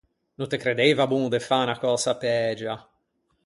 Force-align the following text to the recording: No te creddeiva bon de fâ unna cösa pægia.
No 0.41 0.45
te 0.53 0.59
creddeiva 0.63 1.07
bon 1.11 1.25
de 1.33 1.39
fâ 1.47 1.59
unna 1.65 1.77
cösa 1.83 2.13
pægia. 2.21 2.75